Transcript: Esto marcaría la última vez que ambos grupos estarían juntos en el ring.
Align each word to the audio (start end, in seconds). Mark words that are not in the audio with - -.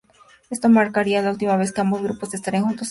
Esto 0.49 0.67
marcaría 0.67 1.21
la 1.21 1.29
última 1.29 1.57
vez 1.57 1.71
que 1.71 1.81
ambos 1.81 2.01
grupos 2.01 2.33
estarían 2.33 2.63
juntos 2.63 2.73
en 2.73 2.73
el 2.73 2.79
ring. 2.79 2.79